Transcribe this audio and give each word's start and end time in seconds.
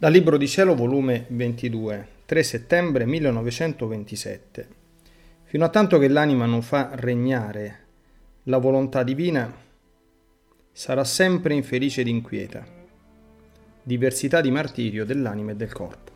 Dal 0.00 0.12
Libro 0.12 0.38
di 0.38 0.48
Cielo, 0.48 0.74
volume 0.74 1.26
22, 1.28 2.08
3 2.24 2.42
settembre 2.42 3.04
1927. 3.04 4.68
Fino 5.42 5.62
a 5.66 5.68
tanto 5.68 5.98
che 5.98 6.08
l'anima 6.08 6.46
non 6.46 6.62
fa 6.62 6.92
regnare 6.94 7.80
la 8.44 8.56
volontà 8.56 9.02
divina, 9.02 9.54
sarà 10.72 11.04
sempre 11.04 11.52
infelice 11.52 12.00
ed 12.00 12.06
inquieta. 12.06 12.64
Diversità 13.82 14.40
di 14.40 14.50
martirio 14.50 15.04
dell'anima 15.04 15.50
e 15.50 15.56
del 15.56 15.70
corpo. 15.70 16.12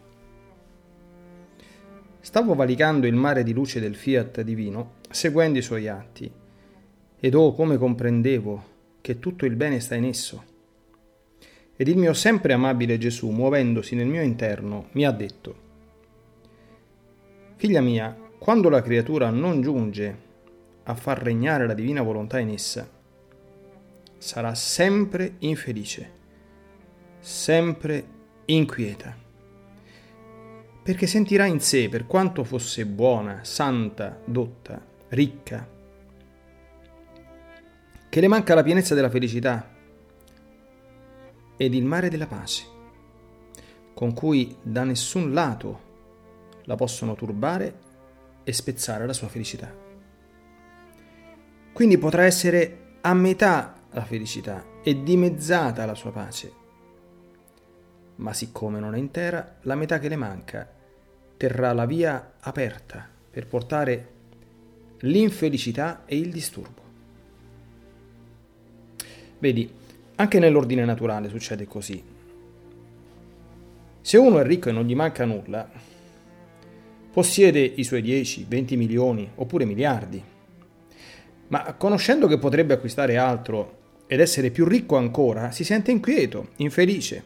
Stavo 2.21 2.55
valicando 2.55 3.07
il 3.07 3.16
mare 3.16 3.43
di 3.43 3.53
luce 3.53 3.80
del 3.80 3.96
fiat 3.96 4.41
divino, 4.41 4.93
seguendo 5.11 5.59
i 5.59 5.62
suoi 5.62 5.89
atti, 5.89 6.32
ed 7.21 7.35
oh 7.35 7.53
come 7.53 7.76
comprendevo 7.76 8.64
che 9.03 9.18
tutto 9.18 9.45
il 9.45 9.57
bene 9.57 9.79
sta 9.79 9.95
in 9.95 10.04
esso 10.04 10.53
ed 11.77 11.89
il 11.89 11.96
mio 11.96 12.13
sempre 12.13 12.53
amabile 12.53 12.99
Gesù, 12.99 13.31
muovendosi 13.31 13.96
nel 13.96 14.07
mio 14.07 14.23
interno, 14.23 14.89
mi 14.93 15.05
ha 15.05 15.11
detto, 15.11 15.63
Figlia 17.57 17.81
mia, 17.81 18.17
quando 18.39 18.69
la 18.69 18.82
creatura 18.82 19.31
non 19.31 19.63
giunge 19.63 20.18
a 20.85 20.95
far 20.95 21.23
regnare 21.23 21.67
la 21.67 21.75
divina 21.75 22.03
volontà 22.03 22.39
in 22.39 22.51
essa, 22.51 22.89
sarà 24.18 24.55
sempre 24.55 25.37
infelice, 25.39 26.11
sempre 27.21 28.07
inquieta, 28.45 29.17
perché 30.82 31.07
sentirà 31.07 31.46
in 31.46 31.61
sé, 31.61 31.89
per 31.89 32.06
quanto 32.06 32.45
fosse 32.45 32.84
buona, 32.87 33.41
santa, 33.43 34.20
dotta, 34.25 34.84
ricca, 35.09 35.67
che 38.09 38.20
le 38.20 38.29
manca 38.29 38.55
la 38.55 38.63
pienezza 38.63 38.95
della 38.95 39.11
felicità 39.11 39.73
ed 41.57 41.75
il 41.75 41.85
mare 41.85 42.09
della 42.09 42.27
pace, 42.27 42.65
con 43.95 44.13
cui 44.13 44.57
da 44.63 44.85
nessun 44.85 45.33
lato 45.33 45.93
la 46.65 46.75
possono 46.75 47.15
turbare 47.15 47.81
e 48.45 48.53
spezzare 48.53 49.07
la 49.07 49.13
sua 49.13 49.29
felicità. 49.29 49.73
Quindi 51.73 51.99
potrà 51.99 52.25
essere 52.25 52.99
a 53.01 53.15
metà 53.15 53.75
la 53.91 54.05
felicità 54.05 54.65
e 54.83 55.03
dimezzata 55.03 55.85
la 55.87 55.95
sua 55.95 56.13
pace. 56.13 56.53
Ma 58.17 58.33
siccome 58.33 58.79
non 58.79 58.95
è 58.95 58.99
intera, 58.99 59.57
la 59.63 59.75
metà 59.75 59.99
che 59.99 60.09
le 60.09 60.17
manca 60.17 60.71
terrà 61.37 61.73
la 61.73 61.85
via 61.85 62.35
aperta 62.41 63.09
per 63.31 63.47
portare 63.47 64.13
l'infelicità 65.01 66.05
e 66.07 66.17
il 66.17 66.31
disturbo. 66.31 66.83
Vedi, 69.39 69.71
anche 70.17 70.39
nell'ordine 70.39 70.84
naturale 70.84 71.29
succede 71.29 71.67
così. 71.67 72.03
Se 74.01 74.17
uno 74.17 74.39
è 74.39 74.45
ricco 74.45 74.69
e 74.69 74.73
non 74.73 74.84
gli 74.84 74.95
manca 74.95 75.25
nulla, 75.25 75.69
possiede 77.12 77.61
i 77.61 77.84
suoi 77.84 78.03
10, 78.03 78.47
20 78.48 78.77
milioni 78.77 79.31
oppure 79.35 79.65
miliardi, 79.65 80.23
ma 81.48 81.75
conoscendo 81.75 82.27
che 82.27 82.39
potrebbe 82.39 82.75
acquistare 82.75 83.17
altro 83.17 83.83
ed 84.07 84.20
essere 84.20 84.51
più 84.51 84.67
ricco 84.67 84.97
ancora, 84.97 85.51
si 85.51 85.65
sente 85.65 85.91
inquieto, 85.91 86.48
infelice. 86.57 87.25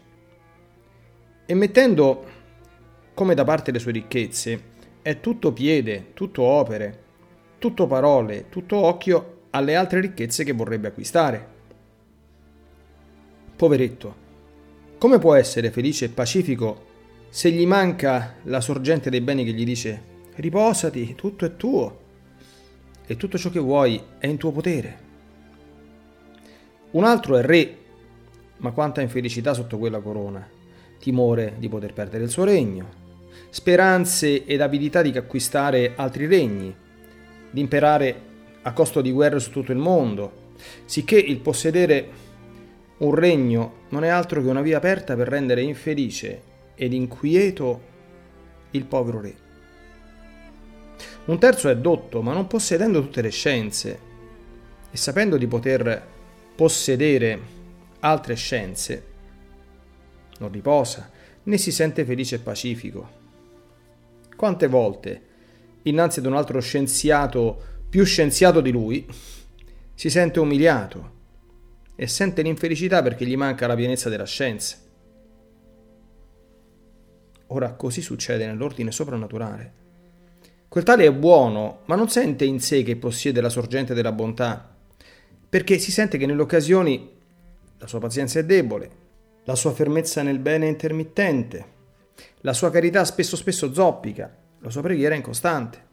E 1.46 1.54
mettendo 1.54 2.24
come 3.14 3.34
da 3.34 3.44
parte 3.44 3.72
le 3.72 3.78
sue 3.78 3.92
ricchezze, 3.92 4.62
è 5.02 5.20
tutto 5.20 5.52
piede, 5.52 6.12
tutto 6.14 6.42
opere, 6.42 7.02
tutto 7.58 7.86
parole, 7.86 8.48
tutto 8.48 8.76
occhio 8.76 9.46
alle 9.50 9.74
altre 9.74 10.00
ricchezze 10.00 10.44
che 10.44 10.52
vorrebbe 10.52 10.88
acquistare. 10.88 11.56
Poveretto, 13.58 14.14
come 14.98 15.18
può 15.18 15.34
essere 15.34 15.72
felice 15.72 16.04
e 16.04 16.08
pacifico 16.10 16.86
se 17.28 17.50
gli 17.50 17.66
manca 17.66 18.36
la 18.44 18.60
sorgente 18.60 19.10
dei 19.10 19.20
beni 19.20 19.44
che 19.44 19.50
gli 19.50 19.64
dice 19.64 20.00
riposati, 20.36 21.16
tutto 21.16 21.44
è 21.44 21.56
tuo 21.56 21.98
e 23.04 23.16
tutto 23.16 23.36
ciò 23.36 23.50
che 23.50 23.58
vuoi 23.58 24.00
è 24.18 24.28
in 24.28 24.36
tuo 24.36 24.52
potere? 24.52 24.98
Un 26.92 27.02
altro 27.02 27.36
è 27.36 27.42
re, 27.42 27.76
ma 28.58 28.70
quanta 28.70 29.00
infelicità 29.00 29.54
sotto 29.54 29.76
quella 29.76 29.98
corona, 29.98 30.48
timore 31.00 31.56
di 31.58 31.68
poter 31.68 31.92
perdere 31.92 32.22
il 32.22 32.30
suo 32.30 32.44
regno, 32.44 32.88
speranze 33.50 34.44
ed 34.44 34.60
avidità 34.60 35.02
di 35.02 35.18
acquistare 35.18 35.94
altri 35.96 36.26
regni, 36.28 36.72
di 37.50 37.58
imperare 37.58 38.20
a 38.62 38.72
costo 38.72 39.00
di 39.00 39.10
guerre 39.10 39.40
su 39.40 39.50
tutto 39.50 39.72
il 39.72 39.78
mondo, 39.78 40.52
sicché 40.84 41.18
il 41.18 41.40
possedere 41.40 42.26
un 42.98 43.14
regno 43.14 43.84
non 43.90 44.02
è 44.02 44.08
altro 44.08 44.42
che 44.42 44.48
una 44.48 44.62
via 44.62 44.78
aperta 44.78 45.14
per 45.14 45.28
rendere 45.28 45.62
infelice 45.62 46.42
ed 46.74 46.92
inquieto 46.92 47.80
il 48.72 48.84
povero 48.84 49.20
re. 49.20 49.34
Un 51.26 51.38
terzo 51.38 51.68
è 51.68 51.76
dotto, 51.76 52.22
ma 52.22 52.32
non 52.32 52.46
possedendo 52.46 53.00
tutte 53.00 53.22
le 53.22 53.30
scienze 53.30 54.00
e 54.90 54.96
sapendo 54.96 55.36
di 55.36 55.46
poter 55.46 56.06
possedere 56.56 57.56
altre 58.00 58.34
scienze, 58.34 59.04
non 60.38 60.50
riposa 60.50 61.10
né 61.44 61.56
si 61.56 61.70
sente 61.70 62.04
felice 62.04 62.36
e 62.36 62.40
pacifico. 62.40 63.16
Quante 64.34 64.66
volte, 64.66 65.22
innanzi 65.82 66.18
ad 66.18 66.26
un 66.26 66.34
altro 66.34 66.60
scienziato 66.60 67.62
più 67.88 68.04
scienziato 68.04 68.60
di 68.60 68.70
lui, 68.70 69.06
si 69.94 70.10
sente 70.10 70.40
umiliato 70.40 71.16
e 72.00 72.06
sente 72.06 72.42
l'infelicità 72.42 73.02
perché 73.02 73.26
gli 73.26 73.36
manca 73.36 73.66
la 73.66 73.74
pienezza 73.74 74.08
della 74.08 74.24
scienza. 74.24 74.76
Ora 77.48 77.72
così 77.72 78.02
succede 78.02 78.46
nell'ordine 78.46 78.92
soprannaturale. 78.92 79.72
Quel 80.68 80.84
tale 80.84 81.06
è 81.06 81.12
buono, 81.12 81.80
ma 81.86 81.96
non 81.96 82.08
sente 82.08 82.44
in 82.44 82.60
sé 82.60 82.84
che 82.84 82.94
possiede 82.94 83.40
la 83.40 83.48
sorgente 83.48 83.94
della 83.94 84.12
bontà, 84.12 84.76
perché 85.48 85.80
si 85.80 85.90
sente 85.90 86.18
che 86.18 86.26
nelle 86.26 86.42
occasioni 86.42 87.16
la 87.78 87.86
sua 87.88 87.98
pazienza 87.98 88.38
è 88.38 88.44
debole, 88.44 88.90
la 89.42 89.56
sua 89.56 89.72
fermezza 89.72 90.22
nel 90.22 90.38
bene 90.38 90.66
è 90.66 90.68
intermittente, 90.68 91.66
la 92.42 92.52
sua 92.52 92.70
carità 92.70 93.04
spesso 93.04 93.34
spesso 93.34 93.74
zoppica, 93.74 94.32
la 94.60 94.70
sua 94.70 94.82
preghiera 94.82 95.14
è 95.14 95.16
incostante. 95.16 95.86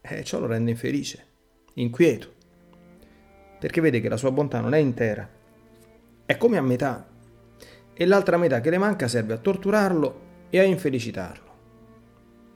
E 0.00 0.24
ciò 0.24 0.40
lo 0.40 0.46
rende 0.46 0.70
infelice, 0.70 1.26
inquieto 1.74 2.35
perché 3.58 3.80
vede 3.80 4.00
che 4.00 4.08
la 4.08 4.16
sua 4.16 4.30
bontà 4.30 4.60
non 4.60 4.74
è 4.74 4.78
intera, 4.78 5.28
è 6.26 6.36
come 6.36 6.58
a 6.58 6.62
metà, 6.62 7.08
e 7.94 8.04
l'altra 8.04 8.36
metà 8.36 8.60
che 8.60 8.70
le 8.70 8.78
manca 8.78 9.08
serve 9.08 9.34
a 9.34 9.38
torturarlo 9.38 10.20
e 10.50 10.58
a 10.58 10.64
infelicitarlo. 10.64 11.44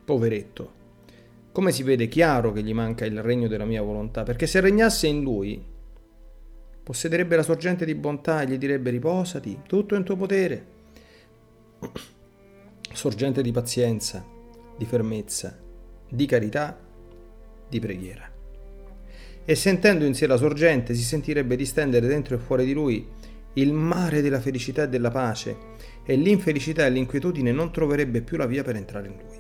Poveretto, 0.05 0.73
come 1.53 1.73
si 1.73 1.83
vede 1.83 2.09
chiaro 2.09 2.53
che 2.53 2.63
gli 2.63 2.75
manca 2.75 3.05
il 3.05 3.23
regno 3.23 3.49
della 3.49 3.65
mia 3.65 3.83
volontà, 3.83 4.23
perché 4.23 4.47
se 4.47 4.61
regnasse 4.61 5.07
in 5.07 5.23
lui, 5.23 5.65
possederebbe 6.83 7.37
la 7.37 7.43
sorgente 7.43 7.85
di 7.85 7.95
bontà 7.95 8.43
e 8.43 8.49
gli 8.49 8.59
direbbe 8.59 8.91
riposati, 8.91 9.61
tutto 9.67 9.95
in 9.95 10.05
tuo 10.05 10.17
potere. 10.17 10.67
Sorgente 12.93 13.41
di 13.41 13.53
pazienza, 13.53 14.25
di 14.77 14.85
fermezza, 14.85 15.57
di 16.09 16.27
carità, 16.27 16.77
di 17.69 17.79
preghiera 17.79 18.39
e 19.51 19.57
sentendo 19.57 20.05
in 20.05 20.15
sé 20.15 20.29
la 20.29 20.37
sorgente 20.37 20.95
si 20.95 21.03
sentirebbe 21.03 21.57
distendere 21.57 22.07
dentro 22.07 22.37
e 22.37 22.39
fuori 22.39 22.65
di 22.65 22.73
lui 22.73 23.05
il 23.55 23.73
mare 23.73 24.23
della 24.23 24.39
felicità 24.39 24.85
e 24.85 24.89
della 24.89 25.11
pace 25.11 25.57
e 26.05 26.15
l'infelicità 26.15 26.87
e 26.87 26.91
l'inquietudine 26.91 27.51
non 27.51 27.73
troverebbe 27.73 28.23
più 28.23 28.37
la 28.37 28.47
via 28.47 28.63
per 28.63 28.77
entrare 28.77 29.09
in 29.09 29.15
lui. 29.17 29.39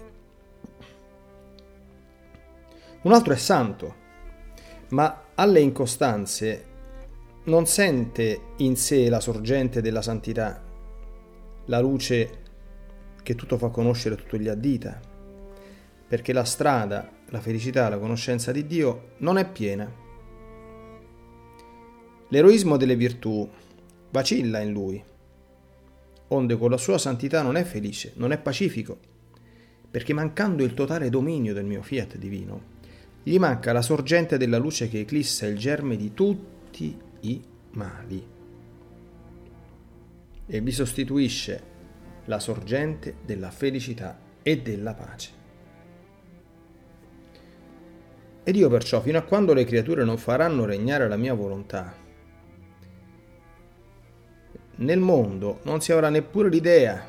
Un 3.02 3.12
altro 3.12 3.32
è 3.32 3.36
santo, 3.36 3.94
ma 4.88 5.26
alle 5.36 5.60
incostanze 5.60 6.64
non 7.44 7.66
sente 7.66 8.40
in 8.56 8.74
sé 8.76 9.08
la 9.08 9.20
sorgente 9.20 9.80
della 9.80 10.02
santità, 10.02 10.60
la 11.66 11.78
luce 11.78 12.30
che 13.22 13.36
tutto 13.36 13.56
fa 13.58 13.68
conoscere, 13.68 14.16
tutto 14.16 14.38
gli 14.38 14.48
addita, 14.48 15.00
perché 16.08 16.32
la 16.32 16.42
strada, 16.42 17.08
la 17.30 17.40
felicità, 17.40 17.88
la 17.88 17.98
conoscenza 17.98 18.52
di 18.52 18.66
Dio 18.66 19.12
non 19.18 19.38
è 19.38 19.48
piena. 19.48 19.90
L'eroismo 22.28 22.76
delle 22.76 22.96
virtù 22.96 23.48
vacilla 24.10 24.60
in 24.60 24.72
lui, 24.72 25.02
onde 26.28 26.56
con 26.56 26.70
la 26.70 26.76
sua 26.76 26.98
santità 26.98 27.42
non 27.42 27.56
è 27.56 27.64
felice, 27.64 28.12
non 28.16 28.32
è 28.32 28.38
pacifico, 28.38 28.98
perché 29.90 30.12
mancando 30.12 30.62
il 30.62 30.74
totale 30.74 31.10
dominio 31.10 31.54
del 31.54 31.64
mio 31.64 31.82
fiat 31.82 32.16
divino, 32.16 32.78
gli 33.22 33.38
manca 33.38 33.72
la 33.72 33.82
sorgente 33.82 34.36
della 34.36 34.58
luce 34.58 34.88
che 34.88 35.00
eclissa 35.00 35.46
il 35.46 35.58
germe 35.58 35.96
di 35.96 36.14
tutti 36.14 36.96
i 37.20 37.42
mali 37.72 38.26
e 40.46 40.60
vi 40.60 40.72
sostituisce 40.72 41.62
la 42.24 42.40
sorgente 42.40 43.16
della 43.24 43.50
felicità 43.50 44.18
e 44.42 44.60
della 44.60 44.94
pace. 44.94 45.39
Ed 48.50 48.56
io 48.56 48.68
perciò, 48.68 49.00
fino 49.00 49.16
a 49.16 49.22
quando 49.22 49.54
le 49.54 49.64
creature 49.64 50.02
non 50.02 50.18
faranno 50.18 50.64
regnare 50.64 51.06
la 51.06 51.16
mia 51.16 51.34
volontà, 51.34 51.94
nel 54.74 54.98
mondo 54.98 55.60
non 55.62 55.80
si 55.80 55.92
avrà 55.92 56.08
neppure 56.08 56.48
l'idea 56.48 57.06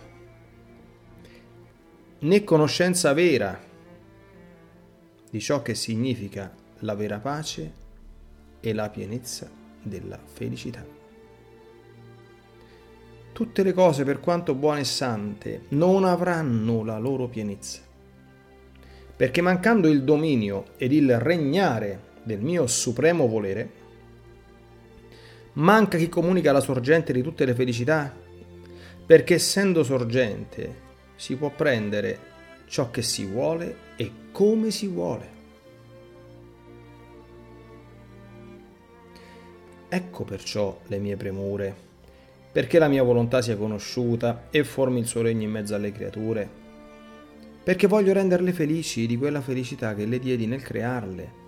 né 2.19 2.43
conoscenza 2.43 3.11
vera 3.13 3.59
di 5.31 5.39
ciò 5.39 5.63
che 5.63 5.73
significa 5.73 6.53
la 6.81 6.93
vera 6.93 7.17
pace 7.17 7.73
e 8.59 8.73
la 8.73 8.87
pienezza 8.91 9.49
della 9.81 10.19
felicità. 10.23 10.85
Tutte 13.33 13.63
le 13.63 13.73
cose, 13.73 14.03
per 14.03 14.19
quanto 14.19 14.53
buone 14.53 14.81
e 14.81 14.83
sante, 14.83 15.63
non 15.69 16.05
avranno 16.05 16.83
la 16.83 16.99
loro 16.99 17.27
pienezza, 17.27 17.81
perché 19.21 19.41
mancando 19.41 19.87
il 19.87 20.03
dominio 20.03 20.69
ed 20.77 20.91
il 20.91 21.19
regnare 21.19 21.99
del 22.23 22.39
mio 22.39 22.65
supremo 22.65 23.27
volere, 23.27 23.69
manca 25.53 25.99
chi 25.99 26.09
comunica 26.09 26.51
la 26.51 26.59
sorgente 26.59 27.13
di 27.13 27.21
tutte 27.21 27.45
le 27.45 27.53
felicità, 27.53 28.11
perché 29.05 29.35
essendo 29.35 29.83
sorgente 29.83 30.75
si 31.15 31.35
può 31.35 31.51
prendere 31.51 32.17
ciò 32.65 32.89
che 32.89 33.03
si 33.03 33.23
vuole 33.25 33.75
e 33.95 34.11
come 34.31 34.71
si 34.71 34.87
vuole. 34.87 35.29
Ecco 39.87 40.23
perciò 40.23 40.79
le 40.87 40.97
mie 40.97 41.15
premure, 41.15 41.75
perché 42.51 42.79
la 42.79 42.87
mia 42.87 43.03
volontà 43.03 43.43
sia 43.43 43.55
conosciuta 43.55 44.47
e 44.49 44.63
formi 44.63 44.99
il 44.99 45.05
suo 45.05 45.21
regno 45.21 45.43
in 45.43 45.51
mezzo 45.51 45.75
alle 45.75 45.91
creature, 45.91 46.60
perché 47.63 47.87
voglio 47.87 48.13
renderle 48.13 48.53
felici 48.53 49.05
di 49.05 49.17
quella 49.17 49.41
felicità 49.41 49.93
che 49.93 50.05
le 50.05 50.19
diedi 50.19 50.47
nel 50.47 50.61
crearle, 50.61 51.39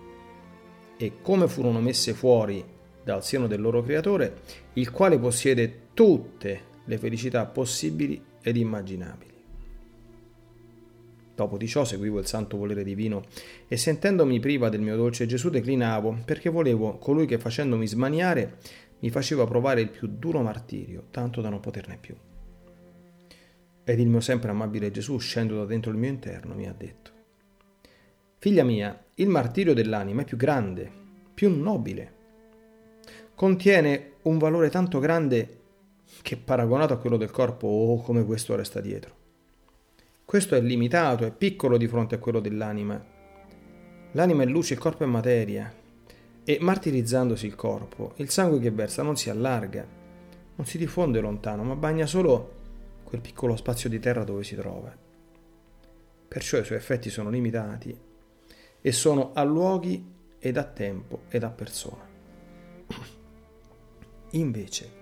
e 0.96 1.12
come 1.22 1.48
furono 1.48 1.80
messe 1.80 2.12
fuori 2.14 2.64
dal 3.02 3.24
seno 3.24 3.46
del 3.46 3.60
loro 3.60 3.82
creatore, 3.82 4.40
il 4.74 4.90
quale 4.90 5.18
possiede 5.18 5.80
tutte 5.92 6.72
le 6.84 6.98
felicità 6.98 7.44
possibili 7.46 8.22
ed 8.42 8.56
immaginabili. 8.56 9.32
Dopo 11.34 11.56
di 11.56 11.66
ciò 11.66 11.84
seguivo 11.84 12.20
il 12.20 12.26
santo 12.26 12.56
volere 12.56 12.84
divino 12.84 13.24
e 13.66 13.76
sentendomi 13.76 14.38
priva 14.38 14.68
del 14.68 14.80
mio 14.80 14.94
dolce 14.94 15.26
Gesù 15.26 15.50
declinavo 15.50 16.18
perché 16.24 16.48
volevo 16.48 16.96
colui 16.98 17.26
che 17.26 17.38
facendomi 17.38 17.88
smaniare 17.88 18.58
mi 19.00 19.10
faceva 19.10 19.44
provare 19.44 19.80
il 19.80 19.90
più 19.90 20.06
duro 20.06 20.42
martirio, 20.42 21.06
tanto 21.10 21.40
da 21.40 21.48
non 21.48 21.58
poterne 21.58 21.98
più. 22.00 22.14
Ed 23.84 24.00
il 24.00 24.08
mio 24.08 24.20
sempre 24.20 24.50
amabile 24.50 24.90
Gesù, 24.90 25.18
scendo 25.18 25.56
da 25.56 25.66
dentro 25.66 25.90
il 25.90 25.98
mio 25.98 26.08
interno, 26.08 26.54
mi 26.54 26.66
ha 26.66 26.74
detto, 26.76 27.12
Figlia 28.44 28.62
mia, 28.62 29.02
il 29.14 29.28
martirio 29.28 29.72
dell'anima 29.72 30.20
è 30.20 30.24
più 30.26 30.36
grande, 30.36 30.90
più 31.32 31.48
nobile. 31.48 32.12
Contiene 33.34 34.16
un 34.22 34.36
valore 34.36 34.68
tanto 34.68 34.98
grande 34.98 35.60
che 36.20 36.36
paragonato 36.36 36.92
a 36.92 36.98
quello 36.98 37.16
del 37.16 37.30
corpo, 37.30 37.66
oh 37.66 38.02
come 38.02 38.22
questo 38.26 38.54
resta 38.54 38.82
dietro. 38.82 39.14
Questo 40.26 40.56
è 40.56 40.60
limitato, 40.60 41.24
è 41.24 41.30
piccolo 41.30 41.78
di 41.78 41.88
fronte 41.88 42.16
a 42.16 42.18
quello 42.18 42.40
dell'anima. 42.40 43.02
L'anima 44.12 44.42
è 44.42 44.46
luce, 44.46 44.74
il 44.74 44.80
corpo 44.80 45.04
è 45.04 45.06
materia. 45.06 45.72
E 46.44 46.58
martirizzandosi 46.60 47.46
il 47.46 47.54
corpo, 47.54 48.12
il 48.16 48.28
sangue 48.28 48.60
che 48.60 48.70
versa 48.70 49.02
non 49.02 49.16
si 49.16 49.30
allarga, 49.30 49.86
non 50.56 50.66
si 50.66 50.76
diffonde 50.76 51.20
lontano, 51.20 51.64
ma 51.64 51.76
bagna 51.76 52.04
solo 52.04 52.63
quel 53.04 53.20
piccolo 53.20 53.54
spazio 53.56 53.88
di 53.88 54.00
terra 54.00 54.24
dove 54.24 54.42
si 54.42 54.56
trova. 54.56 54.96
Perciò 56.26 56.58
i 56.58 56.64
suoi 56.64 56.78
effetti 56.78 57.10
sono 57.10 57.30
limitati 57.30 57.96
e 58.80 58.92
sono 58.92 59.32
a 59.32 59.44
luoghi 59.44 60.12
ed 60.38 60.56
a 60.56 60.64
tempo 60.64 61.22
ed 61.28 61.44
a 61.44 61.50
persona. 61.50 62.06
Invece, 64.32 64.92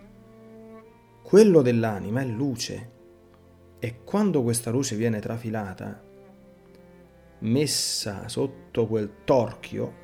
quello 1.23 1.63
dell'anima 1.63 2.21
è 2.21 2.27
luce, 2.27 2.91
e 3.79 4.05
quando 4.05 4.43
questa 4.43 4.71
luce 4.71 4.95
viene 4.95 5.19
trafilata, 5.19 6.01
messa 7.41 8.29
sotto 8.29 8.87
quel 8.87 9.25
torchio, 9.25 10.01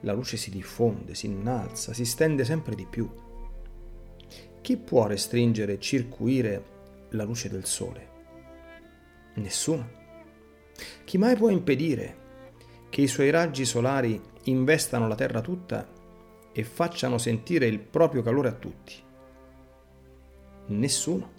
la 0.00 0.12
luce 0.12 0.36
si 0.36 0.50
diffonde, 0.50 1.14
si 1.14 1.26
innalza, 1.26 1.92
si 1.92 2.06
stende 2.06 2.44
sempre 2.44 2.74
di 2.74 2.86
più. 2.86 3.10
Chi 4.60 4.76
può 4.76 5.06
restringere 5.06 5.74
e 5.74 5.78
circuire 5.80 6.64
la 7.10 7.24
luce 7.24 7.48
del 7.48 7.64
sole? 7.64 8.08
Nessuno. 9.34 9.96
Chi 11.04 11.16
mai 11.16 11.36
può 11.36 11.48
impedire 11.48 12.26
che 12.88 13.00
i 13.02 13.06
suoi 13.06 13.30
raggi 13.30 13.64
solari 13.64 14.20
investano 14.44 15.08
la 15.08 15.14
terra 15.14 15.40
tutta 15.40 15.86
e 16.52 16.64
facciano 16.64 17.18
sentire 17.18 17.66
il 17.66 17.78
proprio 17.78 18.22
calore 18.22 18.48
a 18.48 18.52
tutti? 18.52 18.94
Nessuno 20.66 21.36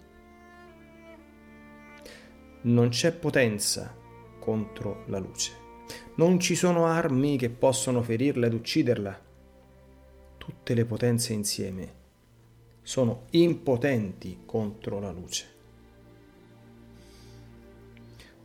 non 2.62 2.88
c'è 2.88 3.12
potenza 3.12 3.94
contro 4.38 5.04
la 5.06 5.18
luce. 5.18 5.52
Non 6.16 6.38
ci 6.40 6.54
sono 6.54 6.86
armi 6.86 7.38
che 7.38 7.48
possono 7.48 8.02
ferirla 8.02 8.46
ed 8.46 8.52
ucciderla. 8.52 9.20
Tutte 10.36 10.74
le 10.74 10.84
potenze 10.84 11.32
insieme 11.32 11.99
sono 12.82 13.22
impotenti 13.30 14.40
contro 14.44 15.00
la 15.00 15.10
luce. 15.10 15.46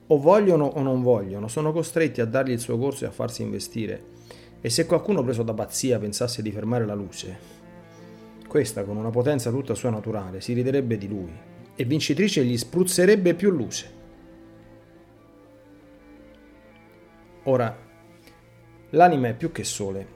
O 0.07 0.19
vogliono 0.19 0.65
o 0.65 0.81
non 0.81 1.01
vogliono, 1.01 1.47
sono 1.47 1.71
costretti 1.71 2.21
a 2.21 2.25
dargli 2.25 2.51
il 2.51 2.59
suo 2.59 2.77
corso 2.77 3.05
e 3.05 3.07
a 3.07 3.11
farsi 3.11 3.41
investire. 3.41 4.13
E 4.61 4.69
se 4.69 4.85
qualcuno 4.85 5.23
preso 5.23 5.43
da 5.43 5.53
pazzia 5.53 5.99
pensasse 5.99 6.41
di 6.41 6.51
fermare 6.51 6.85
la 6.85 6.93
luce, 6.93 7.37
questa 8.47 8.83
con 8.83 8.97
una 8.97 9.09
potenza 9.09 9.49
tutta 9.49 9.73
sua 9.73 9.89
naturale 9.89 10.41
si 10.41 10.53
riderebbe 10.53 10.97
di 10.97 11.07
lui 11.07 11.33
e 11.75 11.83
vincitrice 11.83 12.45
gli 12.45 12.57
spruzzerebbe 12.57 13.33
più 13.33 13.49
luce. 13.49 13.93
Ora, 17.43 17.77
l'anima 18.91 19.27
è 19.27 19.35
più 19.35 19.51
che 19.51 19.63
sole 19.63 20.07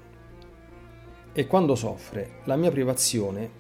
e 1.33 1.45
quando 1.48 1.75
soffre 1.75 2.39
la 2.45 2.56
mia 2.56 2.72
privazione, 2.72 3.59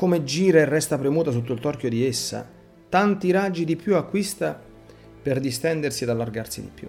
come 0.00 0.24
gira 0.24 0.60
e 0.60 0.64
resta 0.64 0.96
premuta 0.96 1.30
sotto 1.30 1.52
il 1.52 1.60
torchio 1.60 1.90
di 1.90 2.06
essa, 2.06 2.48
tanti 2.88 3.30
raggi 3.30 3.66
di 3.66 3.76
più 3.76 3.96
acquista 3.96 4.58
per 5.20 5.40
distendersi 5.40 6.04
ed 6.04 6.08
allargarsi 6.08 6.62
di 6.62 6.70
più. 6.72 6.88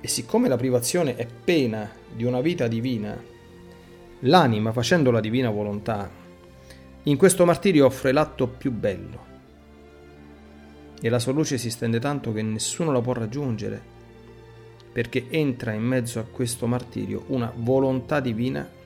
E 0.00 0.06
siccome 0.06 0.46
la 0.46 0.56
privazione 0.56 1.16
è 1.16 1.26
pena 1.26 1.90
di 2.14 2.22
una 2.22 2.40
vita 2.40 2.68
divina, 2.68 3.20
l'anima, 4.20 4.70
facendo 4.70 5.10
la 5.10 5.18
divina 5.18 5.50
volontà, 5.50 6.08
in 7.02 7.16
questo 7.16 7.44
martirio 7.44 7.86
offre 7.86 8.12
l'atto 8.12 8.46
più 8.46 8.70
bello, 8.70 9.24
e 11.00 11.08
la 11.08 11.18
sua 11.18 11.32
luce 11.32 11.58
si 11.58 11.68
stende 11.68 11.98
tanto 11.98 12.32
che 12.32 12.42
nessuno 12.42 12.92
la 12.92 13.00
può 13.00 13.12
raggiungere, 13.12 13.82
perché 14.92 15.26
entra 15.30 15.72
in 15.72 15.82
mezzo 15.82 16.20
a 16.20 16.26
questo 16.30 16.68
martirio 16.68 17.24
una 17.26 17.52
volontà 17.56 18.20
divina 18.20 18.78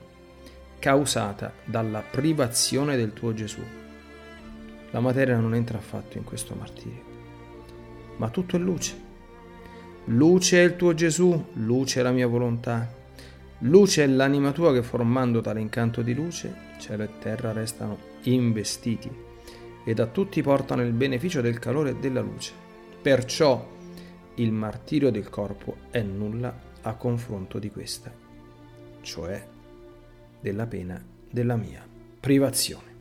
causata 0.85 1.51
dalla 1.63 2.03
privazione 2.07 2.95
del 2.95 3.11
tuo 3.11 3.33
Gesù. 3.33 3.59
La 4.91 4.99
materia 4.99 5.35
non 5.35 5.55
entra 5.55 5.79
affatto 5.79 6.19
in 6.19 6.23
questo 6.23 6.53
martirio, 6.53 7.01
ma 8.17 8.29
tutto 8.29 8.55
è 8.55 8.59
luce. 8.59 8.95
Luce 10.05 10.61
è 10.61 10.63
il 10.63 10.75
tuo 10.75 10.93
Gesù, 10.93 11.47
luce 11.53 12.01
è 12.01 12.03
la 12.03 12.11
mia 12.11 12.27
volontà, 12.27 12.87
luce 13.61 14.03
è 14.03 14.07
l'anima 14.07 14.51
tua 14.51 14.73
che 14.73 14.83
formando 14.83 15.41
tale 15.41 15.59
incanto 15.59 16.03
di 16.03 16.13
luce, 16.13 16.53
cielo 16.77 17.01
e 17.01 17.17
terra 17.17 17.51
restano 17.51 17.97
investiti 18.25 19.09
ed 19.83 19.99
a 19.99 20.05
tutti 20.05 20.39
portano 20.43 20.83
il 20.83 20.93
beneficio 20.93 21.41
del 21.41 21.57
calore 21.57 21.89
e 21.89 21.95
della 21.95 22.21
luce. 22.21 22.53
Perciò 23.01 23.67
il 24.35 24.51
martirio 24.51 25.09
del 25.09 25.31
corpo 25.31 25.77
è 25.89 26.03
nulla 26.03 26.55
a 26.83 26.93
confronto 26.93 27.57
di 27.57 27.71
questa, 27.71 28.13
cioè 29.01 29.53
della 30.45 30.67
pena 30.67 31.03
della 31.31 31.55
mia 31.55 31.83
privazione. 32.19 32.94